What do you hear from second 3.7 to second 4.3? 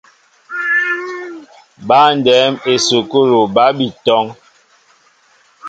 bi tɔŋ.